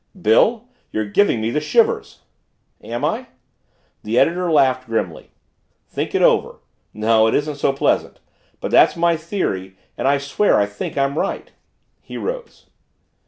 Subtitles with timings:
[0.19, 0.67] "Bill!
[0.89, 2.21] You're giving me the shivers!"
[2.83, 3.27] "Am I?"
[4.01, 5.29] The editor laughed grimly.
[5.87, 6.55] "Think it over.
[6.91, 8.19] No, it isn't so pleasant.
[8.59, 11.51] But that's my theory and I swear I think I'm right."
[12.01, 12.65] He rose.